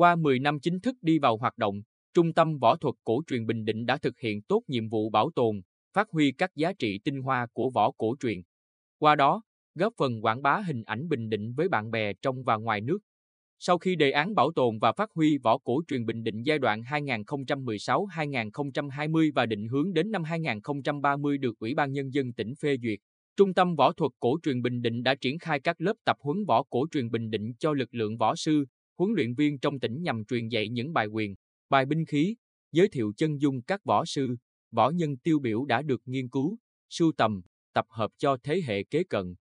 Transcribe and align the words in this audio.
Qua 0.00 0.16
10 0.16 0.38
năm 0.38 0.60
chính 0.60 0.80
thức 0.80 0.96
đi 1.02 1.18
vào 1.18 1.36
hoạt 1.36 1.58
động, 1.58 1.82
Trung 2.14 2.32
tâm 2.32 2.58
Võ 2.58 2.76
thuật 2.76 2.94
Cổ 3.04 3.22
truyền 3.26 3.46
Bình 3.46 3.64
Định 3.64 3.86
đã 3.86 3.96
thực 3.96 4.18
hiện 4.18 4.42
tốt 4.42 4.62
nhiệm 4.68 4.88
vụ 4.88 5.10
bảo 5.10 5.30
tồn, 5.34 5.60
phát 5.94 6.10
huy 6.10 6.32
các 6.32 6.56
giá 6.56 6.72
trị 6.72 6.98
tinh 7.04 7.22
hoa 7.22 7.46
của 7.52 7.70
võ 7.70 7.90
cổ 7.90 8.14
truyền. 8.20 8.42
Qua 8.98 9.16
đó, 9.16 9.42
góp 9.74 9.94
phần 9.98 10.24
quảng 10.24 10.42
bá 10.42 10.62
hình 10.66 10.82
ảnh 10.82 11.08
Bình 11.08 11.28
Định 11.28 11.54
với 11.54 11.68
bạn 11.68 11.90
bè 11.90 12.12
trong 12.22 12.44
và 12.44 12.56
ngoài 12.56 12.80
nước. 12.80 12.98
Sau 13.58 13.78
khi 13.78 13.96
đề 13.96 14.10
án 14.10 14.34
bảo 14.34 14.52
tồn 14.52 14.78
và 14.78 14.92
phát 14.92 15.10
huy 15.14 15.38
võ 15.38 15.58
cổ 15.58 15.82
truyền 15.88 16.06
Bình 16.06 16.22
Định 16.22 16.42
giai 16.42 16.58
đoạn 16.58 16.82
2016-2020 16.82 19.32
và 19.34 19.46
định 19.46 19.68
hướng 19.68 19.92
đến 19.92 20.10
năm 20.10 20.24
2030 20.24 21.38
được 21.38 21.58
Ủy 21.58 21.74
ban 21.74 21.92
Nhân 21.92 22.14
dân 22.14 22.32
tỉnh 22.32 22.54
phê 22.54 22.76
duyệt, 22.82 22.98
Trung 23.36 23.54
tâm 23.54 23.76
Võ 23.76 23.92
thuật 23.92 24.12
Cổ 24.20 24.38
truyền 24.42 24.62
Bình 24.62 24.82
Định 24.82 25.02
đã 25.02 25.14
triển 25.14 25.38
khai 25.38 25.60
các 25.60 25.80
lớp 25.80 25.94
tập 26.04 26.16
huấn 26.20 26.44
võ 26.44 26.62
cổ 26.62 26.86
truyền 26.90 27.10
Bình 27.10 27.30
Định 27.30 27.52
cho 27.58 27.72
lực 27.72 27.94
lượng 27.94 28.16
võ 28.16 28.36
sư, 28.36 28.64
huấn 29.00 29.12
luyện 29.16 29.34
viên 29.34 29.58
trong 29.58 29.80
tỉnh 29.80 30.02
nhằm 30.02 30.24
truyền 30.24 30.48
dạy 30.48 30.68
những 30.68 30.92
bài 30.92 31.06
quyền, 31.06 31.34
bài 31.70 31.86
binh 31.86 32.04
khí, 32.06 32.36
giới 32.72 32.88
thiệu 32.88 33.12
chân 33.16 33.40
dung 33.40 33.62
các 33.62 33.84
võ 33.84 34.04
sư, 34.04 34.36
võ 34.70 34.90
nhân 34.90 35.16
tiêu 35.16 35.38
biểu 35.38 35.64
đã 35.64 35.82
được 35.82 36.02
nghiên 36.04 36.28
cứu, 36.28 36.56
sưu 36.90 37.12
tầm, 37.16 37.42
tập 37.72 37.86
hợp 37.88 38.10
cho 38.18 38.36
thế 38.42 38.60
hệ 38.66 38.84
kế 38.84 39.04
cận. 39.04 39.34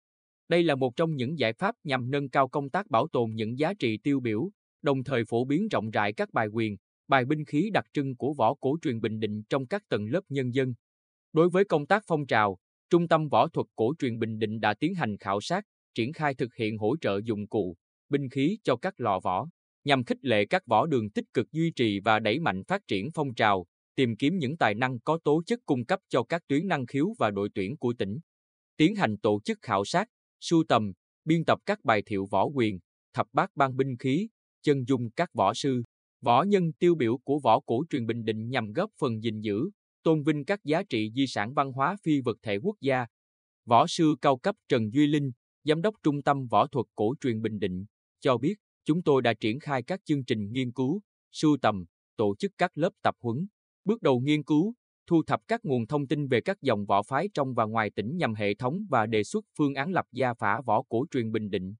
Đây 0.48 0.62
là 0.62 0.74
một 0.74 0.96
trong 0.96 1.16
những 1.16 1.38
giải 1.38 1.52
pháp 1.52 1.74
nhằm 1.84 2.10
nâng 2.10 2.28
cao 2.28 2.48
công 2.48 2.70
tác 2.70 2.90
bảo 2.90 3.08
tồn 3.08 3.30
những 3.34 3.58
giá 3.58 3.74
trị 3.74 3.98
tiêu 4.02 4.20
biểu, 4.20 4.50
đồng 4.82 5.04
thời 5.04 5.24
phổ 5.24 5.44
biến 5.44 5.68
rộng 5.68 5.90
rãi 5.90 6.12
các 6.12 6.32
bài 6.32 6.46
quyền, 6.46 6.76
bài 7.08 7.24
binh 7.24 7.44
khí 7.44 7.70
đặc 7.72 7.84
trưng 7.92 8.16
của 8.16 8.34
võ 8.34 8.54
cổ 8.54 8.76
truyền 8.82 9.00
Bình 9.00 9.20
Định 9.20 9.42
trong 9.48 9.66
các 9.66 9.82
tầng 9.88 10.06
lớp 10.06 10.22
nhân 10.28 10.54
dân. 10.54 10.74
Đối 11.32 11.50
với 11.50 11.64
công 11.64 11.86
tác 11.86 12.02
phong 12.06 12.26
trào, 12.26 12.58
Trung 12.90 13.08
tâm 13.08 13.28
Võ 13.28 13.48
thuật 13.48 13.66
Cổ 13.76 13.94
truyền 13.98 14.18
Bình 14.18 14.38
Định 14.38 14.60
đã 14.60 14.74
tiến 14.74 14.94
hành 14.94 15.16
khảo 15.16 15.40
sát, 15.40 15.64
triển 15.94 16.12
khai 16.12 16.34
thực 16.34 16.54
hiện 16.54 16.78
hỗ 16.78 16.96
trợ 16.96 17.20
dụng 17.24 17.46
cụ, 17.48 17.76
binh 18.08 18.28
khí 18.28 18.58
cho 18.62 18.76
các 18.76 19.00
lò 19.00 19.20
võ, 19.20 19.48
nhằm 19.84 20.04
khích 20.04 20.24
lệ 20.24 20.46
các 20.46 20.66
võ 20.66 20.86
đường 20.86 21.10
tích 21.10 21.24
cực 21.34 21.52
duy 21.52 21.70
trì 21.70 22.00
và 22.00 22.18
đẩy 22.18 22.38
mạnh 22.38 22.64
phát 22.64 22.82
triển 22.88 23.10
phong 23.14 23.34
trào, 23.34 23.66
tìm 23.94 24.16
kiếm 24.16 24.38
những 24.38 24.56
tài 24.56 24.74
năng 24.74 25.00
có 25.00 25.18
tố 25.24 25.42
chất 25.46 25.60
cung 25.66 25.84
cấp 25.84 26.00
cho 26.08 26.22
các 26.22 26.42
tuyến 26.48 26.68
năng 26.68 26.86
khiếu 26.86 27.14
và 27.18 27.30
đội 27.30 27.48
tuyển 27.54 27.76
của 27.76 27.94
tỉnh. 27.98 28.18
Tiến 28.76 28.94
hành 28.94 29.18
tổ 29.18 29.40
chức 29.44 29.58
khảo 29.62 29.84
sát, 29.84 30.08
sưu 30.40 30.64
tầm, 30.68 30.92
biên 31.24 31.44
tập 31.44 31.58
các 31.66 31.84
bài 31.84 32.02
thiệu 32.06 32.26
võ 32.30 32.44
quyền, 32.44 32.78
thập 33.14 33.26
bát 33.32 33.50
ban 33.54 33.76
binh 33.76 33.96
khí, 33.96 34.28
chân 34.62 34.84
dung 34.88 35.10
các 35.10 35.34
võ 35.34 35.54
sư, 35.54 35.82
võ 36.22 36.42
nhân 36.42 36.72
tiêu 36.72 36.94
biểu 36.94 37.18
của 37.18 37.38
võ 37.38 37.60
cổ 37.60 37.84
truyền 37.90 38.06
Bình 38.06 38.24
Định 38.24 38.48
nhằm 38.48 38.72
góp 38.72 38.90
phần 38.98 39.22
gìn 39.22 39.40
giữ, 39.40 39.70
tôn 40.02 40.22
vinh 40.22 40.44
các 40.44 40.64
giá 40.64 40.82
trị 40.82 41.10
di 41.14 41.26
sản 41.26 41.54
văn 41.54 41.72
hóa 41.72 41.96
phi 42.02 42.20
vật 42.20 42.36
thể 42.42 42.56
quốc 42.56 42.76
gia. 42.80 43.06
Võ 43.64 43.86
sư 43.86 44.16
cao 44.20 44.36
cấp 44.36 44.56
Trần 44.68 44.90
Duy 44.92 45.06
Linh, 45.06 45.30
Giám 45.64 45.82
đốc 45.82 45.94
Trung 46.02 46.22
tâm 46.22 46.46
Võ 46.46 46.66
thuật 46.66 46.86
Cổ 46.94 47.14
truyền 47.20 47.42
Bình 47.42 47.58
Định, 47.58 47.84
cho 48.20 48.38
biết 48.38 48.54
chúng 48.84 49.02
tôi 49.02 49.22
đã 49.22 49.34
triển 49.34 49.60
khai 49.60 49.82
các 49.82 50.00
chương 50.04 50.24
trình 50.24 50.52
nghiên 50.52 50.72
cứu, 50.72 51.00
sưu 51.32 51.56
tầm, 51.62 51.84
tổ 52.16 52.34
chức 52.36 52.52
các 52.58 52.78
lớp 52.78 52.90
tập 53.02 53.14
huấn, 53.20 53.46
bước 53.84 54.02
đầu 54.02 54.20
nghiên 54.20 54.42
cứu, 54.42 54.74
thu 55.06 55.22
thập 55.26 55.40
các 55.48 55.64
nguồn 55.64 55.86
thông 55.86 56.06
tin 56.06 56.28
về 56.28 56.40
các 56.40 56.62
dòng 56.62 56.86
võ 56.86 57.02
phái 57.02 57.28
trong 57.34 57.54
và 57.54 57.64
ngoài 57.64 57.90
tỉnh 57.90 58.16
nhằm 58.16 58.34
hệ 58.34 58.54
thống 58.54 58.78
và 58.90 59.06
đề 59.06 59.24
xuất 59.24 59.44
phương 59.58 59.74
án 59.74 59.92
lập 59.92 60.06
gia 60.12 60.34
phả 60.34 60.60
võ 60.60 60.82
cổ 60.88 61.04
truyền 61.10 61.32
Bình 61.32 61.50
Định. 61.50 61.74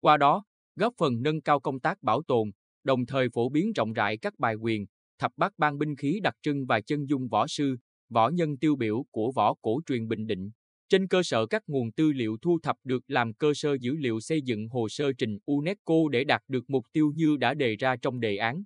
Qua 0.00 0.16
đó, 0.16 0.44
góp 0.76 0.94
phần 0.98 1.22
nâng 1.22 1.40
cao 1.40 1.60
công 1.60 1.80
tác 1.80 2.02
bảo 2.02 2.22
tồn, 2.22 2.50
đồng 2.84 3.06
thời 3.06 3.28
phổ 3.34 3.48
biến 3.48 3.72
rộng 3.72 3.92
rãi 3.92 4.18
các 4.18 4.38
bài 4.38 4.54
quyền, 4.54 4.86
thập 5.18 5.32
bát 5.36 5.52
ban 5.58 5.78
binh 5.78 5.96
khí 5.96 6.20
đặc 6.22 6.34
trưng 6.42 6.66
và 6.66 6.80
chân 6.80 7.08
dung 7.08 7.28
võ 7.28 7.46
sư, 7.46 7.76
võ 8.08 8.28
nhân 8.28 8.58
tiêu 8.58 8.76
biểu 8.76 9.04
của 9.10 9.32
võ 9.32 9.54
cổ 9.62 9.80
truyền 9.86 10.08
Bình 10.08 10.26
Định. 10.26 10.50
Trên 10.88 11.08
cơ 11.08 11.22
sở 11.22 11.46
các 11.46 11.62
nguồn 11.66 11.92
tư 11.92 12.12
liệu 12.12 12.36
thu 12.42 12.58
thập 12.62 12.76
được 12.84 13.02
làm 13.08 13.34
cơ 13.34 13.54
sở 13.54 13.76
dữ 13.80 13.96
liệu 13.96 14.20
xây 14.20 14.42
dựng 14.42 14.68
hồ 14.68 14.88
sơ 14.88 15.12
trình 15.18 15.38
UNESCO 15.44 15.94
để 16.10 16.24
đạt 16.24 16.42
được 16.48 16.70
mục 16.70 16.86
tiêu 16.92 17.12
như 17.16 17.36
đã 17.36 17.54
đề 17.54 17.76
ra 17.76 17.96
trong 17.96 18.20
đề 18.20 18.36
án. 18.36 18.62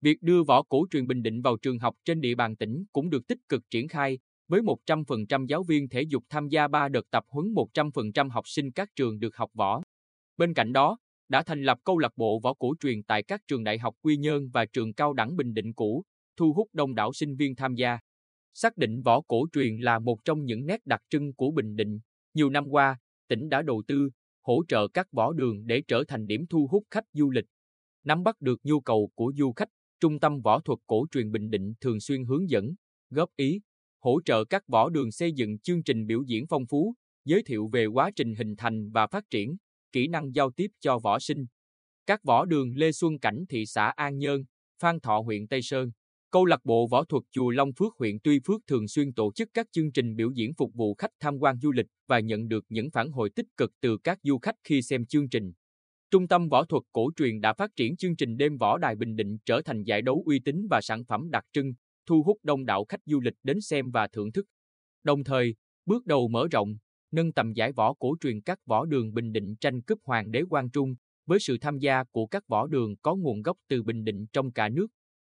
Việc 0.00 0.22
đưa 0.22 0.42
võ 0.42 0.62
cổ 0.62 0.86
truyền 0.90 1.06
Bình 1.06 1.22
Định 1.22 1.42
vào 1.42 1.56
trường 1.56 1.78
học 1.78 1.94
trên 2.04 2.20
địa 2.20 2.34
bàn 2.34 2.56
tỉnh 2.56 2.84
cũng 2.92 3.10
được 3.10 3.26
tích 3.26 3.38
cực 3.48 3.62
triển 3.70 3.88
khai, 3.88 4.18
với 4.48 4.60
100% 4.60 5.46
giáo 5.46 5.62
viên 5.62 5.88
thể 5.88 6.02
dục 6.02 6.24
tham 6.28 6.48
gia 6.48 6.68
3 6.68 6.88
đợt 6.88 7.10
tập 7.10 7.24
huấn 7.28 7.46
100% 7.54 8.30
học 8.30 8.48
sinh 8.48 8.72
các 8.72 8.88
trường 8.96 9.18
được 9.18 9.36
học 9.36 9.50
võ. 9.54 9.82
Bên 10.36 10.54
cạnh 10.54 10.72
đó, 10.72 10.98
đã 11.28 11.42
thành 11.42 11.62
lập 11.62 11.78
câu 11.84 11.98
lạc 11.98 12.12
bộ 12.16 12.40
võ 12.40 12.54
cổ 12.54 12.74
truyền 12.80 13.02
tại 13.02 13.22
các 13.22 13.40
trường 13.48 13.64
đại 13.64 13.78
học 13.78 13.94
Quy 14.02 14.16
Nhơn 14.16 14.48
và 14.52 14.64
trường 14.64 14.94
cao 14.94 15.12
đẳng 15.12 15.36
Bình 15.36 15.54
Định 15.54 15.72
cũ, 15.72 16.04
thu 16.36 16.52
hút 16.52 16.68
đông 16.72 16.94
đảo 16.94 17.12
sinh 17.12 17.36
viên 17.36 17.56
tham 17.56 17.74
gia. 17.74 17.98
Xác 18.54 18.76
định 18.76 19.02
võ 19.02 19.20
cổ 19.20 19.46
truyền 19.52 19.76
là 19.78 19.98
một 19.98 20.24
trong 20.24 20.44
những 20.44 20.66
nét 20.66 20.86
đặc 20.86 21.00
trưng 21.10 21.34
của 21.34 21.50
Bình 21.50 21.76
Định. 21.76 22.00
Nhiều 22.34 22.50
năm 22.50 22.68
qua, 22.68 22.98
tỉnh 23.28 23.48
đã 23.48 23.62
đầu 23.62 23.82
tư, 23.86 24.10
hỗ 24.42 24.62
trợ 24.68 24.88
các 24.88 25.12
võ 25.12 25.32
đường 25.32 25.66
để 25.66 25.82
trở 25.88 26.04
thành 26.08 26.26
điểm 26.26 26.46
thu 26.50 26.66
hút 26.70 26.84
khách 26.90 27.04
du 27.12 27.30
lịch. 27.30 27.46
Nắm 28.04 28.22
bắt 28.22 28.40
được 28.40 28.60
nhu 28.64 28.80
cầu 28.80 29.10
của 29.14 29.32
du 29.36 29.52
khách, 29.52 29.68
Trung 30.00 30.20
tâm 30.20 30.40
Võ 30.40 30.60
thuật 30.60 30.78
Cổ 30.86 31.06
truyền 31.10 31.32
Bình 31.32 31.50
Định 31.50 31.74
thường 31.80 32.00
xuyên 32.00 32.24
hướng 32.24 32.50
dẫn, 32.50 32.74
góp 33.10 33.28
ý, 33.36 33.60
hỗ 33.98 34.20
trợ 34.24 34.44
các 34.44 34.62
võ 34.68 34.88
đường 34.88 35.12
xây 35.12 35.32
dựng 35.32 35.58
chương 35.58 35.82
trình 35.82 36.06
biểu 36.06 36.22
diễn 36.22 36.46
phong 36.46 36.66
phú, 36.66 36.94
giới 37.24 37.42
thiệu 37.42 37.68
về 37.72 37.86
quá 37.86 38.10
trình 38.16 38.34
hình 38.34 38.56
thành 38.56 38.90
và 38.90 39.06
phát 39.06 39.24
triển, 39.30 39.56
kỹ 39.92 40.08
năng 40.08 40.34
giao 40.34 40.50
tiếp 40.50 40.70
cho 40.80 40.98
võ 40.98 41.18
sinh. 41.18 41.46
Các 42.06 42.24
võ 42.24 42.44
đường 42.44 42.76
Lê 42.76 42.92
Xuân 42.92 43.18
Cảnh 43.18 43.44
thị 43.48 43.66
xã 43.66 43.92
An 43.96 44.18
Nhơn, 44.18 44.44
Phan 44.78 45.00
Thọ 45.00 45.20
huyện 45.20 45.48
Tây 45.48 45.62
Sơn, 45.62 45.90
Câu 46.32 46.44
lạc 46.44 46.64
bộ 46.64 46.86
võ 46.86 47.04
thuật 47.04 47.22
Chùa 47.30 47.50
Long 47.50 47.72
Phước 47.72 47.96
huyện 47.98 48.18
Tuy 48.24 48.40
Phước 48.46 48.60
thường 48.66 48.88
xuyên 48.88 49.12
tổ 49.12 49.32
chức 49.32 49.48
các 49.54 49.66
chương 49.72 49.92
trình 49.92 50.16
biểu 50.16 50.30
diễn 50.30 50.54
phục 50.54 50.74
vụ 50.74 50.94
khách 50.94 51.10
tham 51.20 51.38
quan 51.38 51.60
du 51.60 51.72
lịch 51.72 51.86
và 52.08 52.20
nhận 52.20 52.48
được 52.48 52.64
những 52.68 52.90
phản 52.90 53.10
hồi 53.10 53.30
tích 53.30 53.46
cực 53.56 53.72
từ 53.80 53.98
các 54.04 54.18
du 54.22 54.38
khách 54.38 54.54
khi 54.64 54.82
xem 54.82 55.06
chương 55.06 55.28
trình. 55.28 55.52
Trung 56.10 56.28
tâm 56.28 56.48
Võ 56.48 56.64
thuật 56.64 56.82
Cổ 56.92 57.10
truyền 57.16 57.40
đã 57.40 57.52
phát 57.52 57.70
triển 57.76 57.96
chương 57.96 58.16
trình 58.16 58.36
đêm 58.36 58.58
võ 58.58 58.78
đài 58.78 58.96
Bình 58.96 59.16
Định 59.16 59.38
trở 59.44 59.62
thành 59.62 59.82
giải 59.82 60.02
đấu 60.02 60.22
uy 60.26 60.38
tín 60.44 60.66
và 60.70 60.80
sản 60.80 61.04
phẩm 61.04 61.30
đặc 61.30 61.44
trưng, 61.52 61.72
thu 62.06 62.22
hút 62.22 62.36
đông 62.42 62.64
đảo 62.64 62.84
khách 62.88 63.00
du 63.06 63.20
lịch 63.20 63.36
đến 63.42 63.60
xem 63.60 63.90
và 63.90 64.08
thưởng 64.08 64.32
thức. 64.32 64.46
Đồng 65.04 65.24
thời, 65.24 65.54
bước 65.86 66.06
đầu 66.06 66.28
mở 66.28 66.48
rộng, 66.50 66.76
nâng 67.10 67.32
tầm 67.32 67.52
giải 67.52 67.72
võ 67.72 67.94
cổ 67.94 68.16
truyền 68.20 68.40
các 68.40 68.58
võ 68.66 68.84
đường 68.84 69.14
Bình 69.14 69.32
Định 69.32 69.56
tranh 69.60 69.82
cúp 69.82 69.98
Hoàng 70.04 70.30
đế 70.30 70.42
Quang 70.48 70.70
Trung, 70.70 70.94
với 71.26 71.40
sự 71.40 71.58
tham 71.60 71.78
gia 71.78 72.04
của 72.04 72.26
các 72.26 72.48
võ 72.48 72.66
đường 72.66 72.96
có 73.02 73.14
nguồn 73.14 73.42
gốc 73.42 73.56
từ 73.68 73.82
Bình 73.82 74.04
Định 74.04 74.26
trong 74.32 74.52
cả 74.52 74.68
nước. 74.68 74.86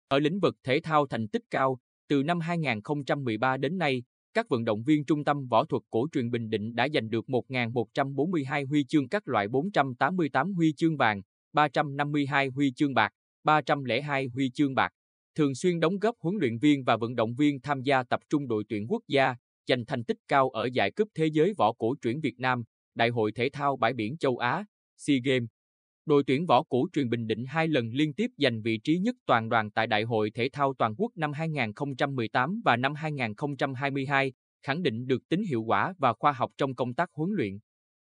Ở 0.08 0.18
lĩnh 0.18 0.40
vực 0.40 0.56
thể 0.64 0.80
thao 0.80 1.06
thành 1.06 1.28
tích 1.28 1.42
cao, 1.50 1.78
từ 2.08 2.22
năm 2.22 2.40
2013 2.40 3.56
đến 3.56 3.78
nay, 3.78 4.02
các 4.34 4.48
vận 4.48 4.64
động 4.64 4.82
viên 4.82 5.04
Trung 5.04 5.24
tâm 5.24 5.46
Võ 5.46 5.64
thuật 5.64 5.82
Cổ 5.90 6.06
truyền 6.12 6.30
Bình 6.30 6.50
Định 6.50 6.74
đã 6.74 6.88
giành 6.94 7.10
được 7.10 7.24
1.142 7.28 8.66
huy 8.66 8.84
chương 8.84 9.08
các 9.08 9.28
loại 9.28 9.48
488 9.48 10.52
huy 10.54 10.72
chương 10.76 10.96
vàng, 10.96 11.22
352 11.52 12.48
huy 12.48 12.72
chương 12.76 12.94
bạc, 12.94 13.12
302 13.44 14.26
huy 14.26 14.50
chương 14.50 14.74
bạc. 14.74 14.92
Thường 15.34 15.54
xuyên 15.54 15.80
đóng 15.80 15.98
góp 15.98 16.14
huấn 16.20 16.36
luyện 16.40 16.58
viên 16.58 16.84
và 16.84 16.96
vận 16.96 17.14
động 17.14 17.34
viên 17.34 17.60
tham 17.60 17.82
gia 17.82 18.02
tập 18.02 18.20
trung 18.30 18.48
đội 18.48 18.64
tuyển 18.68 18.86
quốc 18.88 19.02
gia, 19.08 19.34
giành 19.68 19.84
thành 19.86 20.04
tích 20.04 20.18
cao 20.28 20.50
ở 20.50 20.68
giải 20.72 20.90
cúp 20.90 21.08
thế 21.14 21.26
giới 21.26 21.52
võ 21.58 21.72
cổ 21.72 21.94
truyền 22.02 22.20
Việt 22.20 22.38
Nam, 22.38 22.62
Đại 22.94 23.08
hội 23.08 23.32
thể 23.32 23.48
thao 23.52 23.76
bãi 23.76 23.92
biển 23.92 24.16
châu 24.16 24.38
Á, 24.38 24.64
SEA 24.96 25.16
Games. 25.24 25.55
Đội 26.06 26.24
tuyển 26.26 26.46
võ 26.46 26.62
cổ 26.62 26.86
truyền 26.92 27.08
Bình 27.08 27.26
Định 27.26 27.44
hai 27.44 27.68
lần 27.68 27.90
liên 27.92 28.12
tiếp 28.12 28.30
giành 28.38 28.62
vị 28.62 28.78
trí 28.78 28.98
nhất 28.98 29.16
toàn 29.26 29.48
đoàn 29.48 29.70
tại 29.70 29.86
Đại 29.86 30.02
hội 30.02 30.30
thể 30.30 30.48
thao 30.52 30.74
toàn 30.78 30.94
quốc 30.98 31.12
năm 31.16 31.32
2018 31.32 32.60
và 32.64 32.76
năm 32.76 32.94
2022, 32.94 34.32
khẳng 34.62 34.82
định 34.82 35.06
được 35.06 35.28
tính 35.28 35.42
hiệu 35.42 35.62
quả 35.62 35.94
và 35.98 36.12
khoa 36.12 36.32
học 36.32 36.50
trong 36.56 36.74
công 36.74 36.94
tác 36.94 37.10
huấn 37.12 37.30
luyện. 37.30 37.58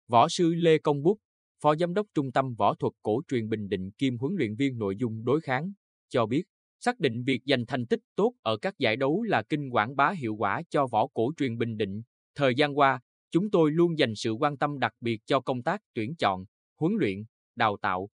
Võ 0.08 0.30
sư 0.30 0.54
Lê 0.54 0.78
Công 0.78 1.04
Bút, 1.04 1.18
Phó 1.62 1.76
Giám 1.76 1.94
đốc 1.94 2.08
Trung 2.14 2.32
tâm 2.32 2.56
Võ 2.56 2.76
thuật 2.76 2.94
Cổ 3.02 3.22
truyền 3.28 3.50
Bình 3.50 3.70
Định 3.70 3.92
kiêm 3.92 4.18
huấn 4.18 4.36
luyện 4.38 4.56
viên 4.56 4.78
nội 4.78 4.96
dung 4.98 5.24
đối 5.24 5.42
kháng, 5.42 5.72
cho 6.10 6.26
biết, 6.26 6.44
xác 6.80 7.00
định 7.00 7.24
việc 7.24 7.42
giành 7.46 7.66
thành 7.66 7.86
tích 7.86 8.00
tốt 8.16 8.34
ở 8.42 8.58
các 8.58 8.80
giải 8.80 8.96
đấu 8.96 9.24
là 9.24 9.44
kinh 9.44 9.70
quảng 9.70 9.96
bá 9.96 10.12
hiệu 10.12 10.36
quả 10.36 10.62
cho 10.70 10.88
võ 10.88 11.08
cổ 11.08 11.32
truyền 11.38 11.58
Bình 11.58 11.78
Định. 11.78 12.02
Thời 12.36 12.56
gian 12.56 12.78
qua, 12.78 13.00
chúng 13.32 13.52
tôi 13.52 13.72
luôn 13.72 13.98
dành 13.98 14.16
sự 14.16 14.32
quan 14.32 14.58
tâm 14.58 14.80
đặc 14.80 14.94
biệt 15.02 15.22
cho 15.26 15.40
công 15.40 15.64
tác 15.64 15.82
tuyển 15.94 16.16
chọn, 16.16 16.46
huấn 16.80 16.94
luyện, 17.00 17.24
đào 17.56 17.78
tạo. 17.82 18.10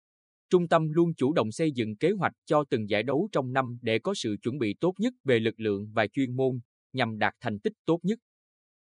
Trung 0.50 0.68
tâm 0.68 0.90
luôn 0.90 1.14
chủ 1.16 1.34
động 1.34 1.52
xây 1.52 1.72
dựng 1.72 1.96
kế 1.98 2.12
hoạch 2.12 2.34
cho 2.46 2.64
từng 2.70 2.90
giải 2.90 3.04
đấu 3.04 3.30
trong 3.32 3.54
năm 3.54 3.80
để 3.82 4.00
có 4.00 4.14
sự 4.16 4.36
chuẩn 4.44 4.60
bị 4.60 4.76
tốt 4.82 4.94
nhất 5.00 5.14
về 5.24 5.40
lực 5.40 5.60
lượng 5.60 5.92
và 5.94 6.08
chuyên 6.08 6.36
môn, 6.38 6.60
nhằm 6.94 7.20
đạt 7.20 7.34
thành 7.42 7.60
tích 7.60 7.74
tốt 7.86 8.00
nhất. 8.04 8.20